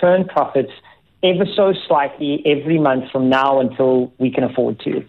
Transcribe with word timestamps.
turn 0.00 0.26
profits 0.26 0.72
ever 1.22 1.46
so 1.56 1.72
slightly 1.86 2.42
every 2.44 2.78
month 2.78 3.10
from 3.10 3.28
now 3.28 3.60
until 3.60 4.12
we 4.18 4.30
can 4.30 4.44
afford 4.44 4.78
to. 4.80 5.04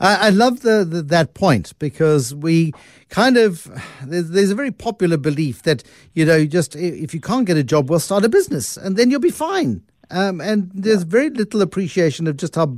I, 0.00 0.26
I 0.26 0.30
love 0.30 0.60
the, 0.60 0.84
the, 0.84 1.02
that 1.02 1.34
point 1.34 1.72
because 1.78 2.34
we 2.34 2.72
kind 3.10 3.36
of 3.36 3.70
there's, 4.04 4.30
there's, 4.30 4.50
a 4.50 4.54
very 4.54 4.70
popular 4.70 5.16
belief 5.16 5.62
that 5.62 5.82
you 6.14 6.24
know 6.24 6.44
just 6.46 6.74
if 6.76 7.14
you 7.14 7.20
can't 7.20 7.46
get 7.46 7.56
a 7.56 7.64
job, 7.64 7.90
we'll 7.90 8.00
start 8.00 8.24
a 8.24 8.28
business 8.28 8.76
and 8.76 8.96
then 8.96 9.10
you'll 9.10 9.20
be 9.20 9.30
fine. 9.30 9.82
Um, 10.10 10.40
and 10.40 10.70
there's 10.72 11.00
yeah. 11.00 11.08
very 11.08 11.30
little 11.30 11.60
appreciation 11.60 12.26
of 12.26 12.36
just 12.36 12.54
how 12.54 12.76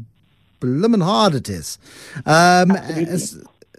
blooming 0.59 1.01
hard 1.01 1.35
it 1.35 1.49
is. 1.49 1.79
Um, 2.27 2.77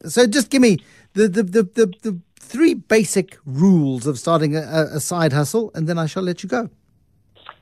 so 0.08 0.26
just 0.26 0.50
give 0.50 0.62
me 0.62 0.80
the 1.14 1.28
the, 1.28 1.44
the, 1.44 1.64
the, 1.64 1.94
the 2.02 2.20
three 2.40 2.74
basic 2.74 3.38
rules 3.46 4.08
of 4.08 4.18
starting 4.20 4.56
a, 4.56 4.88
a 4.94 5.00
side 5.00 5.34
hustle, 5.34 5.72
and 5.76 5.88
then 5.88 5.98
I 5.98 6.06
shall 6.06 6.24
let 6.24 6.44
you 6.44 6.50
go. 6.50 6.70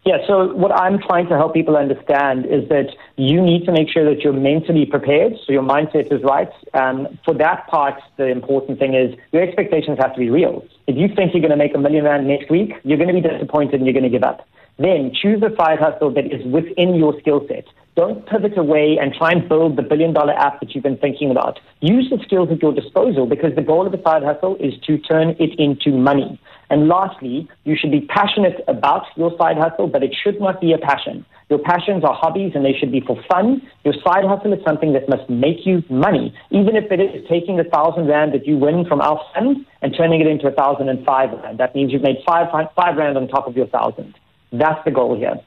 Yeah, 0.06 0.26
so 0.28 0.54
what 0.56 0.72
I'm 0.72 0.98
trying 1.00 1.28
to 1.28 1.36
help 1.36 1.54
people 1.54 1.76
understand 1.76 2.46
is 2.46 2.68
that 2.70 2.88
you 3.18 3.42
need 3.42 3.66
to 3.66 3.72
make 3.72 3.90
sure 3.90 4.06
that 4.06 4.24
you're 4.24 4.34
mentally 4.34 4.86
prepared, 4.86 5.34
so 5.46 5.52
your 5.52 5.62
mindset 5.62 6.12
is 6.12 6.24
right. 6.24 6.50
Um, 6.74 7.20
for 7.26 7.34
that 7.34 7.68
part, 7.68 7.96
the 8.18 8.28
important 8.28 8.80
thing 8.80 8.94
is 8.94 9.14
your 9.34 9.44
expectations 9.44 9.98
have 10.00 10.14
to 10.14 10.20
be 10.20 10.30
real. 10.30 10.66
If 10.88 10.96
you 10.96 11.14
think 11.14 11.34
you're 11.34 11.42
going 11.42 11.52
to 11.52 11.58
make 11.58 11.76
a 11.76 11.78
million 11.78 12.06
rand 12.06 12.28
next 12.28 12.50
week, 12.50 12.74
you're 12.84 12.98
going 12.98 13.14
to 13.14 13.22
be 13.22 13.28
disappointed 13.28 13.76
and 13.76 13.86
you're 13.86 13.94
going 13.94 14.04
to 14.04 14.10
give 14.10 14.24
up. 14.24 14.48
Then 14.80 15.12
choose 15.14 15.44
a 15.44 15.54
side 15.58 15.80
hustle 15.80 16.14
that 16.14 16.26
is 16.26 16.46
within 16.46 16.96
your 16.96 17.20
skill 17.20 17.46
set. 17.50 17.66
Don't 17.96 18.26
pivot 18.26 18.58
away 18.58 18.98
and 19.00 19.14
try 19.14 19.32
and 19.32 19.48
build 19.50 19.76
the 19.76 19.82
billion 19.82 20.14
dollar 20.14 20.32
app 20.32 20.62
that 20.62 20.74
you've 20.74 20.86
been 20.86 20.98
thinking 20.98 21.32
about. 21.32 21.60
Use 21.82 22.10
the 22.10 22.18
skills 22.24 22.48
at 22.50 22.62
your 22.62 22.74
disposal 22.74 23.26
because 23.26 23.54
the 23.56 23.62
goal 23.62 23.86
of 23.86 23.94
a 23.94 24.02
side 24.02 24.24
hustle 24.24 24.56
is 24.56 24.74
to 24.88 24.98
turn 24.98 25.36
it 25.38 25.60
into 25.60 25.92
money. 25.92 26.40
And 26.70 26.88
lastly, 26.88 27.50
you 27.66 27.76
should 27.76 27.92
be 27.92 28.02
passionate 28.02 28.64
about 28.70 29.04
your 29.18 29.36
side 29.38 29.58
hustle, 29.58 29.88
but 29.88 30.02
it 30.02 30.16
should 30.16 30.40
not 30.40 30.62
be 30.62 30.72
a 30.72 30.78
passion. 30.78 31.26
Your 31.50 31.60
passions 31.60 32.06
are 32.06 32.14
hobbies 32.14 32.54
and 32.56 32.64
they 32.64 32.72
should 32.72 32.92
be 32.92 33.02
for 33.02 33.22
fun. 33.30 33.62
Your 33.84 33.96
side 33.96 34.24
hustle 34.24 34.54
is 34.54 34.64
something 34.64 34.94
that 34.94 35.10
must 35.10 35.30
make 35.30 35.66
you 35.66 35.84
money, 35.90 36.34
even 36.52 36.78
if 36.78 36.90
it 36.90 37.02
is 37.02 37.28
taking 37.28 37.60
a 37.60 37.66
thousand 37.66 38.08
rand 38.08 38.34
that 38.34 38.48
you 38.48 38.56
win 38.56 38.86
from 38.86 39.02
our 39.02 39.20
fund 39.34 39.66
and 39.82 39.94
turning 39.98 40.22
it 40.22 40.28
into 40.28 40.48
a 40.48 40.52
thousand 40.52 40.88
and 40.88 41.04
five 41.06 41.32
rand. 41.44 41.58
That 41.58 41.76
means 41.76 41.92
you've 41.92 42.04
made 42.04 42.24
five, 42.26 42.48
five 42.76 42.96
rand 42.96 43.18
on 43.18 43.28
top 43.28 43.46
of 43.46 43.58
your 43.58 43.68
thousand. 43.68 44.16
That's 44.52 44.84
the 44.86 44.92
goal 44.92 45.18
here. 45.18 45.40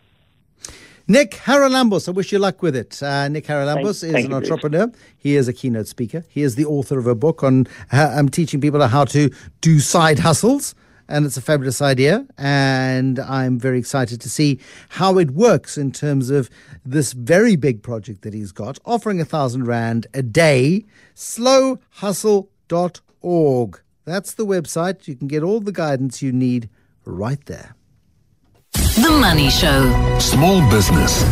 Nick 1.08 1.32
Haralambous, 1.32 2.08
I 2.08 2.12
wish 2.12 2.32
you 2.32 2.38
luck 2.38 2.62
with 2.62 2.76
it. 2.76 3.02
Uh, 3.02 3.28
Nick 3.28 3.46
Haralambous 3.46 4.00
thank, 4.00 4.10
is 4.10 4.12
thank 4.12 4.26
an 4.26 4.34
entrepreneur. 4.34 4.90
He 5.18 5.34
is 5.36 5.48
a 5.48 5.52
keynote 5.52 5.88
speaker. 5.88 6.24
He 6.28 6.42
is 6.42 6.54
the 6.54 6.64
author 6.64 6.98
of 6.98 7.06
a 7.06 7.14
book 7.14 7.42
on 7.42 7.66
I'm 7.90 8.28
teaching 8.28 8.60
people 8.60 8.86
how 8.86 9.04
to 9.06 9.30
do 9.60 9.80
side 9.80 10.20
hustles. 10.20 10.74
And 11.08 11.26
it's 11.26 11.36
a 11.36 11.42
fabulous 11.42 11.82
idea. 11.82 12.24
And 12.38 13.18
I'm 13.18 13.58
very 13.58 13.78
excited 13.78 14.20
to 14.20 14.30
see 14.30 14.60
how 14.90 15.18
it 15.18 15.32
works 15.32 15.76
in 15.76 15.90
terms 15.90 16.30
of 16.30 16.48
this 16.86 17.12
very 17.12 17.56
big 17.56 17.82
project 17.82 18.22
that 18.22 18.32
he's 18.32 18.52
got, 18.52 18.78
offering 18.86 19.20
a 19.20 19.24
thousand 19.24 19.66
rand 19.66 20.06
a 20.14 20.22
day. 20.22 20.84
Slowhustle.org. 21.16 23.80
That's 24.04 24.34
the 24.34 24.46
website. 24.46 25.08
You 25.08 25.16
can 25.16 25.26
get 25.28 25.42
all 25.42 25.60
the 25.60 25.72
guidance 25.72 26.22
you 26.22 26.32
need 26.32 26.70
right 27.04 27.44
there. 27.46 27.74
The 29.02 29.10
Money 29.10 29.50
Show. 29.50 30.18
Small 30.20 30.60
business. 30.70 31.24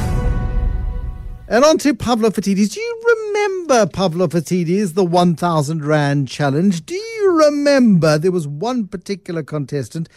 And 1.46 1.64
on 1.64 1.78
to 1.78 1.94
Pavlo 1.94 2.30
Phitidis. 2.30 2.74
Do 2.74 2.80
you 2.80 3.02
remember 3.16 3.86
Pavlo 3.86 4.26
Phitidis, 4.26 4.94
the 4.94 5.04
1,000 5.04 5.84
Rand 5.84 6.26
challenge? 6.26 6.84
Do 6.84 6.96
you 6.96 7.44
remember 7.44 8.18
there 8.18 8.32
was 8.32 8.48
one 8.48 8.88
particular 8.88 9.44
contestant 9.44 10.08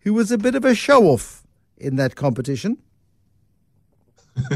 who 0.00 0.14
was 0.14 0.32
a 0.32 0.38
bit 0.38 0.54
of 0.54 0.64
a 0.64 0.74
show 0.74 1.04
off 1.08 1.42
in 1.76 1.96
that 1.96 2.16
competition? 2.16 2.78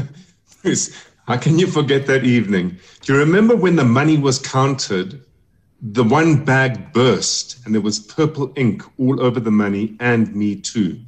How 1.27 1.37
can 1.37 1.59
you 1.59 1.67
forget 1.67 2.07
that 2.07 2.23
evening? 2.23 2.79
Do 3.01 3.13
you 3.13 3.19
remember 3.19 3.55
when 3.55 3.75
the 3.75 3.85
money 3.85 4.17
was 4.17 4.39
counted? 4.39 5.23
The 5.79 6.03
one 6.03 6.43
bag 6.43 6.91
burst 6.91 7.63
and 7.65 7.75
there 7.75 7.81
was 7.81 7.99
purple 7.99 8.51
ink 8.55 8.81
all 8.97 9.21
over 9.21 9.39
the 9.39 9.51
money 9.51 9.95
and 9.99 10.35
me 10.35 10.55
too. 10.55 10.99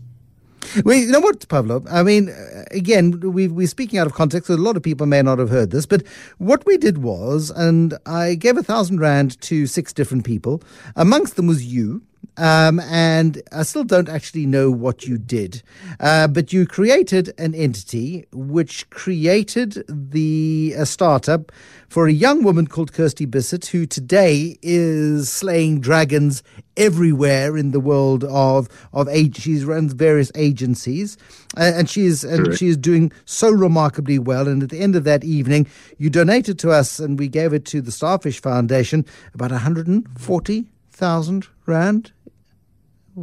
Well, 0.84 0.98
you 0.98 1.12
know 1.12 1.20
what, 1.20 1.48
Pavlo? 1.48 1.84
I 1.90 2.04
mean, 2.04 2.34
again, 2.72 3.20
we, 3.20 3.48
we're 3.48 3.68
speaking 3.68 3.98
out 3.98 4.08
of 4.08 4.14
context, 4.14 4.48
so 4.48 4.54
a 4.54 4.58
lot 4.58 4.78
of 4.78 4.84
people 4.84 5.08
may 5.08 5.22
not 5.22 5.40
have 5.40 5.50
heard 5.50 5.72
this, 5.72 5.86
but 5.86 6.04
what 6.38 6.66
we 6.66 6.78
did 6.78 7.00
was, 7.00 7.50
and 7.50 7.98
I 8.06 8.36
gave 8.36 8.58
a 8.58 8.64
thousand 8.64 9.00
rand 9.00 9.40
to 9.42 9.66
six 9.68 9.94
different 9.94 10.26
people. 10.26 10.62
Amongst 10.96 11.36
them 11.38 11.48
was 11.48 11.66
you. 11.66 12.04
Um, 12.40 12.80
and 12.80 13.42
I 13.52 13.64
still 13.64 13.84
don't 13.84 14.08
actually 14.08 14.46
know 14.46 14.72
what 14.72 15.06
you 15.06 15.18
did, 15.18 15.62
uh, 16.00 16.30
but 16.30 16.54
you 16.54 16.66
created 16.66 17.34
an 17.38 17.54
entity 17.54 18.28
which 18.32 18.90
created 18.90 19.84
the 19.90 20.74
a 20.78 20.86
startup 20.86 21.52
for 21.90 22.08
a 22.08 22.14
young 22.14 22.44
woman 22.44 22.66
called 22.66 22.94
Kirsty 22.94 23.26
Bissett, 23.26 23.66
who 23.66 23.86
today 23.86 24.58
is 24.62 25.30
slaying 25.30 25.82
dragons 25.82 26.42
everywhere 26.78 27.58
in 27.58 27.72
the 27.72 27.82
world 27.82 28.24
of 28.24 28.70
of 28.94 29.10
age. 29.10 29.42
She 29.42 29.62
runs 29.66 29.92
various 29.92 30.32
agencies, 30.36 31.18
uh, 31.58 31.74
and 31.76 31.90
she 31.90 32.06
is 32.06 32.24
and 32.24 32.58
she 32.58 32.68
is 32.68 32.78
doing 32.78 33.12
so 33.26 33.52
remarkably 33.52 34.18
well. 34.18 34.48
And 34.48 34.64
at 34.64 34.70
the 34.70 34.80
end 34.80 34.96
of 34.96 35.04
that 35.04 35.26
evening, 35.26 35.68
you 35.98 36.10
donated 36.10 36.58
to 36.60 36.72
us, 36.72 37.00
and 37.00 37.20
we 37.20 37.28
gave 37.28 37.52
it 37.52 37.66
to 37.66 37.82
the 37.82 37.92
Starfish 37.92 38.42
Foundation 38.42 39.06
about 39.34 39.52
140,000 39.52 41.48
rand 41.66 42.14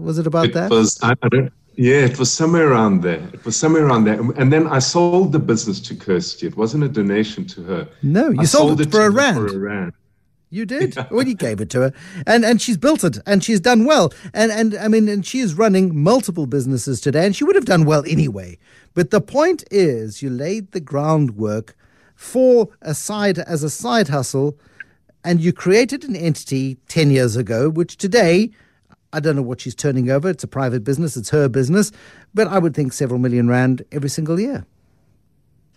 was 0.02 0.18
it 0.18 0.26
about 0.26 0.46
it 0.46 0.54
that? 0.54 0.70
Was, 0.70 0.98
I, 1.02 1.14
I 1.22 1.28
don't, 1.28 1.52
yeah, 1.76 1.96
it 1.96 2.18
was 2.18 2.32
somewhere 2.32 2.72
around 2.72 3.02
there. 3.02 3.28
It 3.34 3.44
was 3.44 3.56
somewhere 3.56 3.86
around 3.86 4.04
there. 4.04 4.18
And 4.36 4.52
then 4.52 4.66
I 4.66 4.78
sold 4.78 5.32
the 5.32 5.38
business 5.38 5.78
to 5.80 5.94
Kirsty. 5.94 6.46
It 6.46 6.56
wasn't 6.56 6.84
a 6.84 6.88
donation 6.88 7.46
to 7.48 7.62
her. 7.64 7.88
No, 8.02 8.30
you 8.30 8.46
sold, 8.46 8.68
sold, 8.68 8.80
it, 8.80 8.90
for, 8.90 9.02
a 9.02 9.10
rand. 9.10 9.36
for 9.36 9.54
a 9.54 9.58
rand. 9.58 9.92
You 10.48 10.64
did. 10.64 10.96
Well, 11.10 11.26
you 11.26 11.34
gave 11.34 11.60
it 11.60 11.70
to 11.70 11.80
her, 11.80 11.92
and 12.26 12.44
and 12.44 12.62
she's 12.62 12.76
built 12.76 13.02
it, 13.02 13.18
and 13.26 13.42
she's 13.42 13.60
done 13.60 13.84
well, 13.84 14.12
and 14.32 14.52
and 14.52 14.76
I 14.76 14.86
mean, 14.86 15.08
and 15.08 15.26
she 15.26 15.40
is 15.40 15.54
running 15.54 16.02
multiple 16.02 16.46
businesses 16.46 17.00
today, 17.00 17.26
and 17.26 17.34
she 17.34 17.42
would 17.42 17.56
have 17.56 17.64
done 17.64 17.84
well 17.84 18.04
anyway. 18.06 18.56
But 18.94 19.10
the 19.10 19.20
point 19.20 19.64
is, 19.72 20.22
you 20.22 20.30
laid 20.30 20.70
the 20.70 20.80
groundwork 20.80 21.76
for 22.14 22.68
a 22.80 22.94
side 22.94 23.40
as 23.40 23.64
a 23.64 23.68
side 23.68 24.08
hustle, 24.08 24.56
and 25.24 25.40
you 25.40 25.52
created 25.52 26.04
an 26.04 26.14
entity 26.14 26.78
ten 26.88 27.10
years 27.10 27.34
ago, 27.36 27.68
which 27.68 27.96
today 27.96 28.52
I 29.16 29.20
don't 29.20 29.34
know 29.34 29.40
what 29.40 29.62
she's 29.62 29.74
turning 29.74 30.10
over. 30.10 30.28
It's 30.28 30.44
a 30.44 30.46
private 30.46 30.84
business, 30.84 31.16
it's 31.16 31.30
her 31.30 31.48
business, 31.48 31.90
but 32.34 32.48
I 32.48 32.58
would 32.58 32.74
think 32.74 32.92
several 32.92 33.18
million 33.18 33.48
rand 33.48 33.82
every 33.90 34.10
single 34.10 34.38
year. 34.38 34.66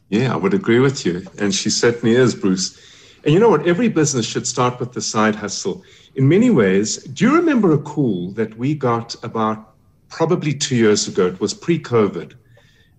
Yeah, 0.10 0.34
I 0.34 0.36
would 0.36 0.54
agree 0.54 0.80
with 0.80 1.06
you. 1.06 1.26
And 1.40 1.56
she 1.56 1.70
certainly 1.70 2.16
is, 2.16 2.36
Bruce. 2.36 2.78
And 3.24 3.34
you 3.34 3.40
know 3.40 3.48
what? 3.48 3.66
Every 3.66 3.88
business 3.88 4.26
should 4.26 4.46
start 4.46 4.78
with 4.78 4.92
the 4.92 5.00
side 5.00 5.36
hustle. 5.36 5.84
In 6.16 6.28
many 6.28 6.50
ways, 6.50 6.98
do 6.98 7.24
you 7.24 7.34
remember 7.34 7.72
a 7.72 7.78
call 7.78 8.32
that 8.32 8.58
we 8.58 8.76
got 8.76 9.16
about 9.24 9.74
probably 10.10 10.54
two 10.54 10.76
years 10.76 11.08
ago? 11.08 11.28
It 11.28 11.40
was 11.40 11.54
pre 11.54 11.80
COVID. 11.80 12.34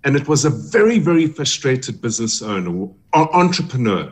And 0.04 0.16
it 0.16 0.26
was 0.26 0.46
a 0.46 0.50
very, 0.50 0.98
very 0.98 1.26
frustrated 1.26 2.00
business 2.00 2.40
owner, 2.40 2.88
or 3.12 3.36
entrepreneur, 3.36 4.10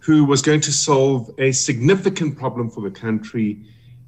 who 0.00 0.26
was 0.26 0.42
going 0.42 0.60
to 0.60 0.72
solve 0.72 1.30
a 1.38 1.52
significant 1.52 2.36
problem 2.36 2.68
for 2.68 2.82
the 2.82 2.90
country 2.90 3.58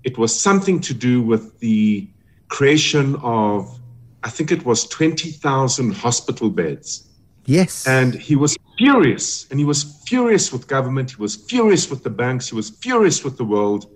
it 0.05 0.19
was 0.19 0.39
something 0.39 0.81
to 0.81 0.95
do 0.95 1.23
with 1.23 1.59
the 1.61 2.09
creation 2.49 3.17
of, 3.17 3.79
I 4.23 4.31
think 4.31 4.51
it 4.53 4.65
was 4.65 4.87
20,000 4.89 5.95
hospital 5.95 6.51
beds. 6.51 7.09
Yes. 7.47 7.87
And 7.87 8.15
he 8.15 8.37
was 8.37 8.57
furious, 8.79 9.47
and 9.51 9.59
he 9.59 9.65
was 9.65 10.03
furious 10.07 10.53
with 10.53 10.67
government, 10.69 11.11
he 11.11 11.17
was 11.17 11.37
furious 11.37 11.91
with 11.91 12.03
the 12.03 12.11
banks, 12.11 12.49
he 12.49 12.55
was 12.55 12.71
furious 12.71 13.25
with 13.25 13.37
the 13.37 13.45
world. 13.45 13.87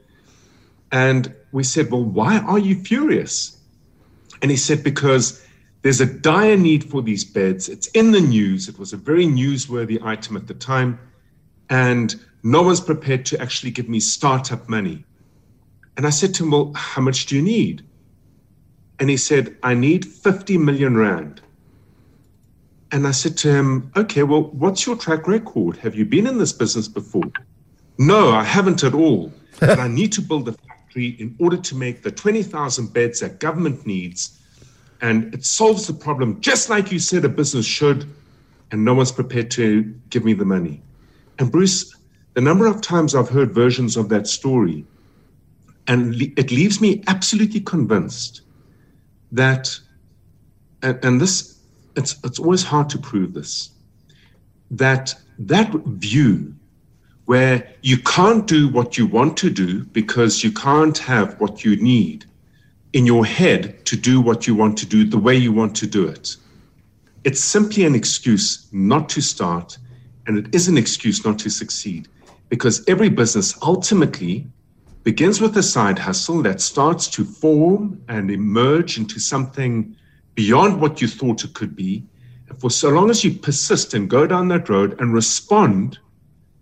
And 0.92 1.34
we 1.52 1.64
said, 1.64 1.90
Well, 1.90 2.04
why 2.04 2.38
are 2.38 2.58
you 2.58 2.76
furious? 2.82 3.58
And 4.42 4.50
he 4.50 4.56
said, 4.56 4.84
Because 4.84 5.44
there's 5.82 6.00
a 6.00 6.06
dire 6.06 6.56
need 6.56 6.88
for 6.90 7.02
these 7.02 7.24
beds. 7.24 7.68
It's 7.68 7.88
in 7.88 8.10
the 8.10 8.20
news. 8.20 8.68
It 8.68 8.78
was 8.78 8.92
a 8.92 8.96
very 8.96 9.26
newsworthy 9.26 10.02
item 10.02 10.36
at 10.36 10.46
the 10.46 10.54
time. 10.54 10.98
And 11.68 12.14
no 12.42 12.62
one's 12.62 12.80
prepared 12.80 13.26
to 13.26 13.40
actually 13.40 13.70
give 13.70 13.88
me 13.88 14.00
startup 14.00 14.68
money. 14.68 15.04
And 15.96 16.06
I 16.06 16.10
said 16.10 16.34
to 16.34 16.44
him, 16.44 16.50
Well, 16.50 16.72
how 16.74 17.02
much 17.02 17.26
do 17.26 17.36
you 17.36 17.42
need? 17.42 17.84
And 18.98 19.10
he 19.10 19.16
said, 19.16 19.56
I 19.62 19.74
need 19.74 20.04
50 20.04 20.58
million 20.58 20.96
rand. 20.96 21.40
And 22.92 23.06
I 23.06 23.10
said 23.10 23.36
to 23.38 23.52
him, 23.52 23.92
Okay, 23.96 24.22
well, 24.22 24.44
what's 24.44 24.86
your 24.86 24.96
track 24.96 25.26
record? 25.26 25.76
Have 25.78 25.94
you 25.94 26.04
been 26.04 26.26
in 26.26 26.38
this 26.38 26.52
business 26.52 26.88
before? 26.88 27.30
No, 27.98 28.30
I 28.30 28.42
haven't 28.42 28.82
at 28.84 28.94
all. 28.94 29.32
but 29.60 29.78
I 29.78 29.88
need 29.88 30.12
to 30.12 30.20
build 30.20 30.48
a 30.48 30.52
factory 30.52 31.16
in 31.20 31.36
order 31.38 31.56
to 31.56 31.74
make 31.76 32.02
the 32.02 32.10
20,000 32.10 32.92
beds 32.92 33.20
that 33.20 33.38
government 33.38 33.86
needs. 33.86 34.40
And 35.00 35.32
it 35.34 35.44
solves 35.44 35.86
the 35.86 35.92
problem, 35.92 36.40
just 36.40 36.70
like 36.70 36.90
you 36.90 36.98
said 36.98 37.24
a 37.24 37.28
business 37.28 37.66
should. 37.66 38.06
And 38.70 38.84
no 38.84 38.94
one's 38.94 39.12
prepared 39.12 39.50
to 39.52 39.82
give 40.10 40.24
me 40.24 40.32
the 40.32 40.44
money. 40.44 40.82
And 41.38 41.52
Bruce, 41.52 41.94
the 42.34 42.40
number 42.40 42.66
of 42.66 42.80
times 42.80 43.14
I've 43.14 43.28
heard 43.28 43.52
versions 43.52 43.96
of 43.96 44.08
that 44.08 44.26
story, 44.26 44.84
and 45.86 46.14
it 46.36 46.50
leaves 46.50 46.80
me 46.80 47.02
absolutely 47.06 47.60
convinced 47.60 48.42
that, 49.32 49.78
and, 50.82 51.04
and 51.04 51.20
this 51.20 51.58
it's, 51.96 52.16
it's 52.24 52.38
always 52.38 52.62
hard 52.62 52.88
to 52.90 52.98
prove 52.98 53.34
this, 53.34 53.70
that 54.70 55.14
that 55.38 55.72
view 55.72 56.54
where 57.26 57.68
you 57.82 57.98
can't 57.98 58.46
do 58.46 58.68
what 58.68 58.98
you 58.98 59.06
want 59.06 59.36
to 59.38 59.50
do 59.50 59.84
because 59.84 60.44
you 60.44 60.52
can't 60.52 60.98
have 60.98 61.40
what 61.40 61.64
you 61.64 61.76
need 61.76 62.24
in 62.92 63.06
your 63.06 63.24
head 63.24 63.84
to 63.86 63.96
do 63.96 64.20
what 64.20 64.46
you 64.46 64.54
want 64.54 64.76
to 64.78 64.86
do 64.86 65.04
the 65.04 65.18
way 65.18 65.34
you 65.34 65.52
want 65.52 65.74
to 65.74 65.86
do 65.86 66.06
it. 66.06 66.36
It's 67.24 67.42
simply 67.42 67.84
an 67.84 67.94
excuse 67.94 68.68
not 68.72 69.08
to 69.10 69.22
start, 69.22 69.78
and 70.26 70.38
it 70.38 70.54
is 70.54 70.68
an 70.68 70.76
excuse 70.76 71.24
not 71.24 71.38
to 71.40 71.50
succeed 71.50 72.08
because 72.50 72.84
every 72.86 73.08
business 73.08 73.58
ultimately 73.62 74.46
begins 75.04 75.38
with 75.38 75.54
a 75.58 75.62
side 75.62 75.98
hustle 75.98 76.42
that 76.42 76.62
starts 76.62 77.06
to 77.08 77.24
form 77.26 78.02
and 78.08 78.30
emerge 78.30 78.96
into 78.96 79.20
something 79.20 79.94
beyond 80.34 80.80
what 80.80 81.02
you 81.02 81.06
thought 81.06 81.44
it 81.44 81.52
could 81.52 81.76
be. 81.76 82.02
And 82.48 82.58
for 82.58 82.70
so 82.70 82.88
long 82.88 83.10
as 83.10 83.22
you 83.22 83.32
persist 83.32 83.92
and 83.92 84.08
go 84.08 84.26
down 84.26 84.48
that 84.48 84.68
road 84.70 84.98
and 85.00 85.12
respond 85.12 85.98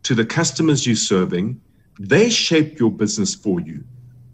to 0.03 0.15
the 0.17 0.27
customers 0.27 0.85
you're 0.85 0.97
serving, 0.97 1.61
they 2.01 2.29
shape 2.29 2.81
your 2.81 2.91
business 2.91 3.33
for 3.33 3.61
you. 3.61 3.85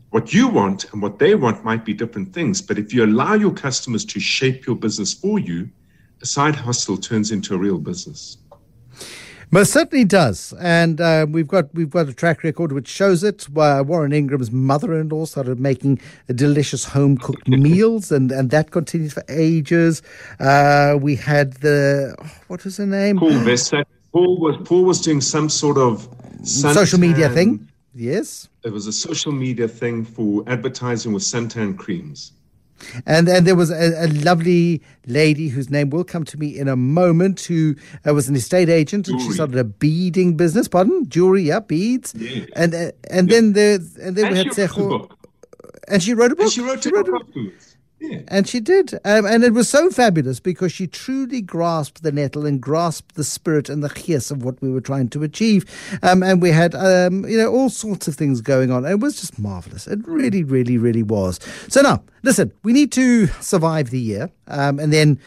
What 0.08 0.32
you 0.32 0.48
want 0.48 0.90
and 0.92 1.02
what 1.02 1.18
they 1.18 1.34
want 1.34 1.62
might 1.62 1.84
be 1.84 1.92
different 1.92 2.32
things, 2.32 2.62
but 2.62 2.78
if 2.78 2.94
you 2.94 3.04
allow 3.04 3.34
your 3.34 3.52
customers 3.52 4.06
to 4.06 4.18
shape 4.18 4.66
your 4.66 4.76
business 4.76 5.12
for 5.12 5.38
you, 5.38 5.68
a 6.22 6.26
side 6.26 6.56
hustle 6.56 6.96
turns 6.96 7.30
into 7.30 7.54
a 7.54 7.58
real 7.58 7.78
business. 7.78 8.38
Most 9.50 9.72
certainly 9.72 10.04
does, 10.04 10.52
and 10.60 11.00
uh, 11.00 11.26
we've 11.28 11.48
got 11.48 11.74
we've 11.74 11.88
got 11.88 12.06
a 12.06 12.12
track 12.12 12.44
record 12.44 12.70
which 12.70 12.86
shows 12.86 13.24
it. 13.24 13.46
Uh, 13.56 13.82
Warren 13.86 14.12
Ingram's 14.12 14.50
mother-in-law 14.50 15.24
started 15.24 15.58
making 15.58 16.00
delicious 16.34 16.84
home-cooked 16.84 17.48
meals, 17.48 18.12
and, 18.12 18.30
and 18.30 18.50
that 18.50 18.72
continued 18.72 19.14
for 19.14 19.24
ages. 19.30 20.02
Uh, 20.38 20.98
we 21.00 21.16
had 21.16 21.54
the 21.54 22.14
what 22.48 22.62
was 22.62 22.76
her 22.76 22.84
name? 22.84 23.18
Paul 23.18 23.38
Vesta. 23.38 23.86
Paul 24.12 24.38
was 24.38 24.56
Paul 24.68 24.84
was 24.84 25.00
doing 25.00 25.22
some 25.22 25.48
sort 25.48 25.78
of 25.78 26.06
social 26.42 27.00
media 27.00 27.30
thing. 27.30 27.66
Yes, 27.94 28.50
it 28.64 28.72
was 28.72 28.86
a 28.86 28.92
social 28.92 29.32
media 29.32 29.66
thing 29.66 30.04
for 30.04 30.44
advertising 30.46 31.14
with 31.14 31.22
suntan 31.22 31.76
creams. 31.78 32.32
And 33.06 33.28
and 33.28 33.46
there 33.46 33.56
was 33.56 33.70
a, 33.70 34.04
a, 34.04 34.08
lovely 34.08 34.82
lady 35.06 35.48
whose 35.48 35.70
name 35.70 35.90
will 35.90 36.04
come 36.04 36.24
to 36.24 36.38
me 36.38 36.58
in 36.58 36.68
a 36.68 36.76
moment, 36.76 37.40
who 37.40 37.74
uh, 38.06 38.14
was 38.14 38.28
an 38.28 38.36
estate 38.36 38.68
agent, 38.68 39.06
jewelry. 39.06 39.22
and 39.22 39.30
she 39.30 39.34
started 39.34 39.56
a 39.56 39.64
beading 39.64 40.36
business. 40.36 40.68
Pardon, 40.68 41.08
jewelry, 41.08 41.42
yeah, 41.42 41.60
beads. 41.60 42.14
Yeah. 42.14 42.44
And 42.54 42.74
uh, 42.74 42.92
and 43.10 43.28
yeah. 43.28 43.34
then 43.34 43.52
the 43.52 44.02
and 44.02 44.16
then 44.16 44.26
and 44.26 44.32
we 44.32 44.38
had 44.38 44.48
Secho. 44.48 45.10
And 45.88 46.02
she 46.02 46.14
wrote 46.14 46.32
a 46.32 46.36
book. 46.36 46.44
And 46.44 46.52
she 46.52 46.60
wrote, 46.60 46.82
she 46.82 46.90
wrote 46.92 47.08
a 47.08 47.12
book. 47.12 47.26
Yeah. 48.00 48.20
And 48.28 48.48
she 48.48 48.60
did. 48.60 48.94
Um, 49.04 49.26
and 49.26 49.42
it 49.42 49.52
was 49.52 49.68
so 49.68 49.90
fabulous 49.90 50.38
because 50.38 50.72
she 50.72 50.86
truly 50.86 51.40
grasped 51.40 52.02
the 52.02 52.12
nettle 52.12 52.46
and 52.46 52.60
grasped 52.60 53.16
the 53.16 53.24
spirit 53.24 53.68
and 53.68 53.82
the 53.82 53.88
chias 53.88 54.30
of 54.30 54.44
what 54.44 54.60
we 54.62 54.70
were 54.70 54.80
trying 54.80 55.08
to 55.10 55.24
achieve. 55.24 55.64
Um, 56.02 56.22
and 56.22 56.40
we 56.40 56.50
had, 56.50 56.74
um, 56.74 57.26
you 57.26 57.36
know, 57.36 57.52
all 57.52 57.70
sorts 57.70 58.06
of 58.06 58.14
things 58.14 58.40
going 58.40 58.70
on. 58.70 58.84
It 58.84 59.00
was 59.00 59.20
just 59.20 59.38
marvelous. 59.38 59.88
It 59.88 60.06
really, 60.06 60.44
really, 60.44 60.78
really 60.78 61.02
was. 61.02 61.40
So 61.68 61.80
now, 61.82 62.02
listen, 62.22 62.52
we 62.62 62.72
need 62.72 62.92
to 62.92 63.26
survive 63.40 63.90
the 63.90 64.00
year 64.00 64.30
um, 64.46 64.78
and 64.78 64.92
then 64.92 65.18